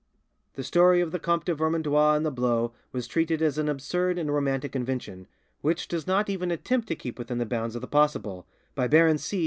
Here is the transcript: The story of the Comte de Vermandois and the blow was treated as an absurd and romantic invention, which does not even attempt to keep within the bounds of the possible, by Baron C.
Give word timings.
The 0.55 0.63
story 0.63 0.99
of 0.99 1.11
the 1.11 1.19
Comte 1.19 1.45
de 1.45 1.53
Vermandois 1.53 2.15
and 2.17 2.25
the 2.25 2.31
blow 2.31 2.73
was 2.91 3.05
treated 3.07 3.39
as 3.43 3.59
an 3.59 3.69
absurd 3.69 4.17
and 4.17 4.33
romantic 4.33 4.75
invention, 4.75 5.27
which 5.61 5.87
does 5.87 6.07
not 6.07 6.27
even 6.27 6.49
attempt 6.49 6.87
to 6.87 6.95
keep 6.95 7.19
within 7.19 7.37
the 7.37 7.45
bounds 7.45 7.75
of 7.75 7.81
the 7.81 7.87
possible, 7.87 8.47
by 8.73 8.87
Baron 8.87 9.19
C. 9.19 9.39